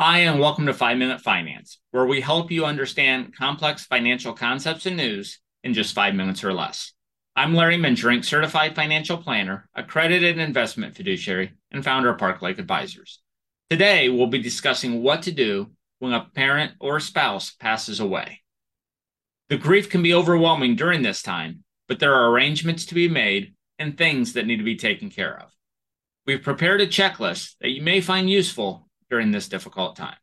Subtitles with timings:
[0.00, 4.86] Hi, and welcome to Five Minute Finance, where we help you understand complex financial concepts
[4.86, 6.92] and news in just five minutes or less.
[7.34, 13.20] I'm Larry Mengerink, certified financial planner, accredited investment fiduciary, and founder of Park Lake Advisors.
[13.70, 18.42] Today, we'll be discussing what to do when a parent or spouse passes away.
[19.48, 23.52] The grief can be overwhelming during this time, but there are arrangements to be made
[23.80, 25.50] and things that need to be taken care of.
[26.24, 30.16] We've prepared a checklist that you may find useful during this difficult time.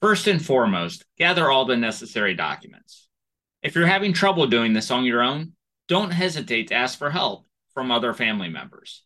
[0.00, 3.08] First and foremost, gather all the necessary documents.
[3.62, 5.52] If you're having trouble doing this on your own,
[5.88, 9.02] don't hesitate to ask for help from other family members.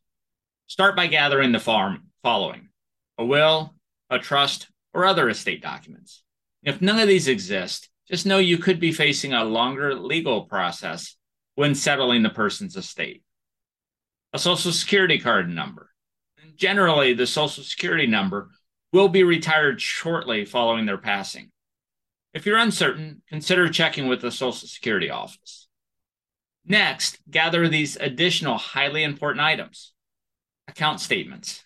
[0.66, 2.68] Start by gathering the farm following
[3.16, 3.74] a will,
[4.10, 6.22] a trust, or other estate documents.
[6.62, 11.16] If none of these exist, just know you could be facing a longer legal process
[11.54, 13.22] when settling the person's estate.
[14.32, 15.90] A social security card number.
[16.56, 18.50] Generally, the social security number
[18.92, 21.50] will be retired shortly following their passing.
[22.34, 25.66] If you're uncertain, consider checking with the Social Security office.
[26.64, 29.92] Next, gather these additional highly important items
[30.68, 31.64] account statements,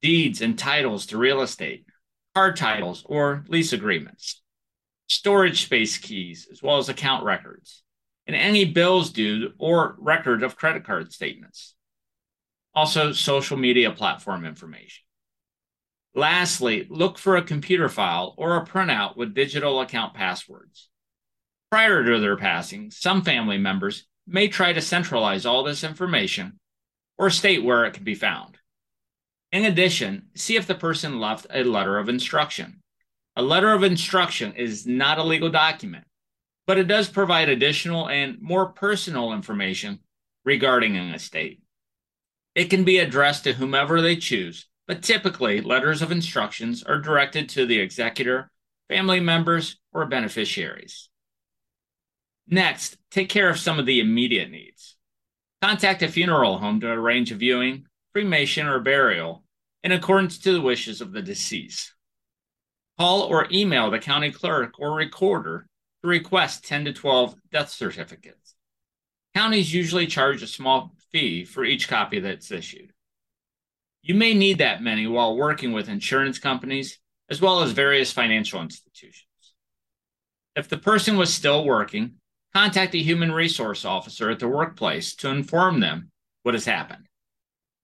[0.00, 1.84] deeds and titles to real estate,
[2.34, 4.42] car titles or lease agreements,
[5.08, 7.82] storage space keys, as well as account records,
[8.26, 11.74] and any bills due or record of credit card statements.
[12.74, 15.04] Also, social media platform information.
[16.14, 20.88] Lastly, look for a computer file or a printout with digital account passwords.
[21.70, 26.58] Prior to their passing, some family members may try to centralize all this information
[27.18, 28.58] or state where it can be found.
[29.52, 32.82] In addition, see if the person left a letter of instruction.
[33.38, 36.04] A letter of instruction is not a legal document,
[36.66, 40.00] but it does provide additional and more personal information
[40.46, 41.60] regarding an estate.
[42.54, 47.50] It can be addressed to whomever they choose, but typically letters of instructions are directed
[47.50, 48.50] to the executor,
[48.88, 51.10] family members, or beneficiaries.
[52.48, 54.96] Next, take care of some of the immediate needs.
[55.60, 59.44] Contact a funeral home to arrange a viewing, cremation, or burial
[59.82, 61.92] in accordance to the wishes of the deceased.
[62.98, 65.66] Call or email the county clerk or recorder
[66.02, 68.54] to request 10 to 12 death certificates.
[69.34, 72.92] Counties usually charge a small fee for each copy that's issued.
[74.02, 76.98] You may need that many while working with insurance companies
[77.28, 79.26] as well as various financial institutions.
[80.54, 82.14] If the person was still working,
[82.54, 86.10] contact a human resource officer at the workplace to inform them
[86.44, 87.06] what has happened.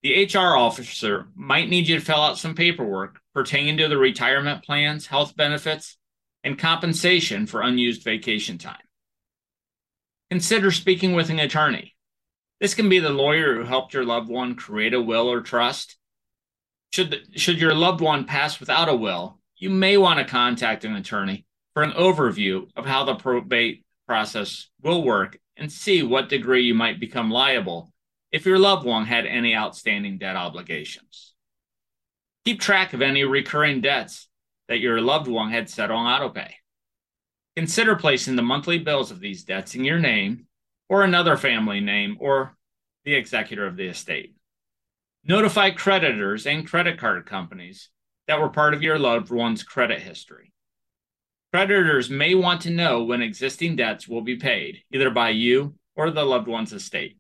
[0.03, 4.65] The HR officer might need you to fill out some paperwork pertaining to the retirement
[4.65, 5.97] plans, health benefits,
[6.43, 8.83] and compensation for unused vacation time.
[10.31, 11.95] Consider speaking with an attorney.
[12.61, 15.97] This can be the lawyer who helped your loved one create a will or trust.
[16.91, 20.97] Should, should your loved one pass without a will, you may want to contact an
[20.97, 26.65] attorney for an overview of how the probate process will work and see what degree
[26.65, 27.92] you might become liable
[28.33, 31.35] if your loved one had any outstanding debt obligations.
[32.45, 34.29] Keep track of any recurring debts
[34.69, 36.51] that your loved one had set on autopay.
[37.55, 40.47] Consider placing the monthly bills of these debts in your name
[40.89, 42.57] or another family name or
[43.05, 44.35] the executor of the estate.
[45.25, 47.91] Notify creditors and credit card companies
[48.27, 50.53] that were part of your loved one's credit history.
[51.53, 56.11] Creditors may want to know when existing debts will be paid, either by you or
[56.11, 57.19] the loved one's estate.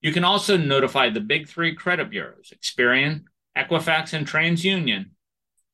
[0.00, 3.24] You can also notify the big three credit bureaus, Experian,
[3.56, 5.10] Equifax, and TransUnion,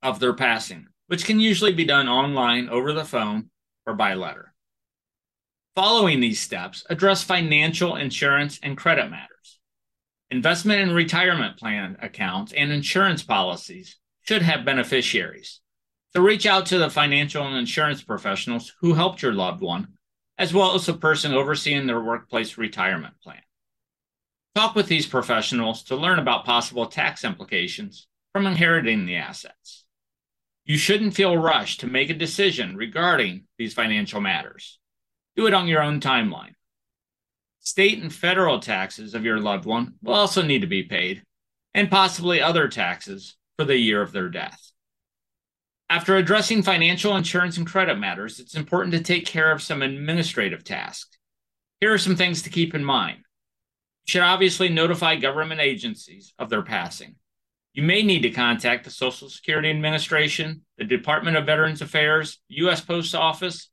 [0.02, 3.50] of their passing which can usually be done online, over the phone,
[3.86, 4.52] or by letter.
[5.76, 9.58] Following these steps, address financial, insurance, and credit matters.
[10.30, 15.60] Investment and retirement plan accounts and insurance policies should have beneficiaries.
[16.12, 19.88] So reach out to the financial and insurance professionals who helped your loved one,
[20.38, 23.42] as well as the person overseeing their workplace retirement plan.
[24.54, 29.84] Talk with these professionals to learn about possible tax implications from inheriting the assets.
[30.64, 34.78] You shouldn't feel rushed to make a decision regarding these financial matters.
[35.34, 36.54] Do it on your own timeline.
[37.58, 41.24] State and federal taxes of your loved one will also need to be paid,
[41.74, 44.70] and possibly other taxes for the year of their death.
[45.90, 50.62] After addressing financial insurance and credit matters, it's important to take care of some administrative
[50.62, 51.18] tasks.
[51.80, 53.23] Here are some things to keep in mind.
[54.06, 57.16] Should obviously notify government agencies of their passing.
[57.72, 62.80] You may need to contact the Social Security Administration, the Department of Veterans Affairs, U.S.
[62.80, 63.70] Post Office,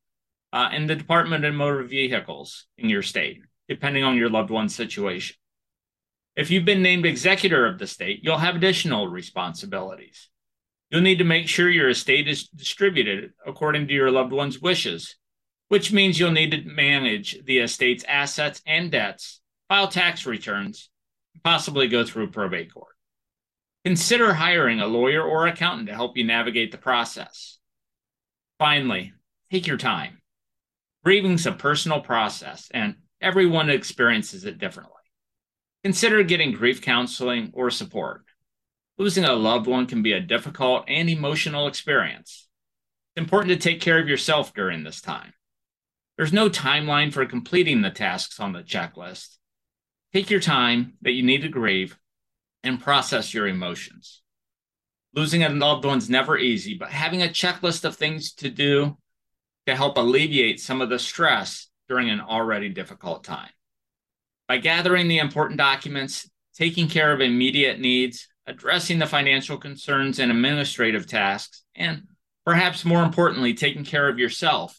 [0.53, 3.41] uh, and the Department of Motor Vehicles in your state.
[3.67, 5.37] depending on your loved one's situation.
[6.35, 10.29] If you've been named executor of the state, you'll have additional responsibilities.
[10.89, 15.15] You'll need to make sure your estate is distributed according to your loved one's wishes,
[15.69, 19.39] which means you'll need to manage the estate's assets and debts,
[19.71, 20.89] file tax returns,
[21.45, 22.93] possibly go through probate court.
[23.85, 27.57] Consider hiring a lawyer or accountant to help you navigate the process.
[28.59, 29.13] Finally,
[29.49, 30.21] take your time.
[31.05, 34.91] Grieving's a personal process, and everyone experiences it differently.
[35.85, 38.25] Consider getting grief counseling or support.
[38.97, 42.49] Losing a loved one can be a difficult and emotional experience.
[43.15, 45.31] It's important to take care of yourself during this time.
[46.17, 49.37] There's no timeline for completing the tasks on the checklist.
[50.13, 51.97] Take your time that you need to grieve
[52.63, 54.21] and process your emotions.
[55.13, 58.97] Losing a loved one's never easy, but having a checklist of things to do
[59.67, 63.49] to help alleviate some of the stress during an already difficult time.
[64.47, 70.29] By gathering the important documents, taking care of immediate needs, addressing the financial concerns and
[70.29, 72.03] administrative tasks, and
[72.45, 74.77] perhaps more importantly, taking care of yourself,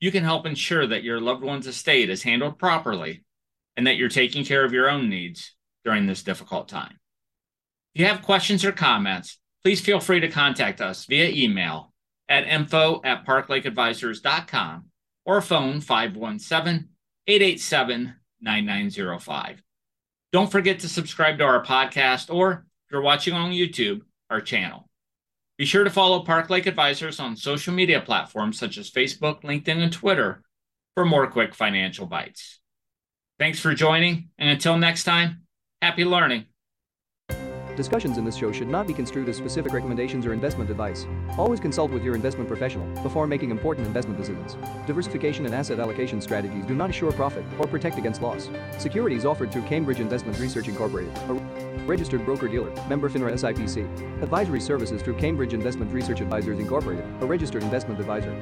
[0.00, 3.22] you can help ensure that your loved one's estate is handled properly
[3.78, 5.54] and that you're taking care of your own needs
[5.84, 6.98] during this difficult time.
[7.94, 11.92] If you have questions or comments, please feel free to contact us via email
[12.28, 14.86] at info at parklakeadvisors.com
[15.24, 16.88] or phone 517
[17.28, 19.62] 887 9905.
[20.32, 24.88] Don't forget to subscribe to our podcast or if you're watching on YouTube, our channel.
[25.56, 29.78] Be sure to follow Park Lake Advisors on social media platforms such as Facebook, LinkedIn,
[29.78, 30.42] and Twitter
[30.94, 32.58] for more quick financial bites.
[33.38, 35.42] Thanks for joining, and until next time,
[35.80, 36.46] happy learning.
[37.76, 41.06] Discussions in this show should not be construed as specific recommendations or investment advice.
[41.36, 44.56] Always consult with your investment professional before making important investment decisions.
[44.88, 48.50] Diversification and asset allocation strategies do not assure profit or protect against loss.
[48.76, 51.34] Securities offered through Cambridge Investment Research Incorporated, a
[51.86, 54.20] registered broker-dealer, member FINRA SIPC.
[54.20, 58.36] Advisory services through Cambridge Investment Research Advisors Incorporated, a registered investment advisor.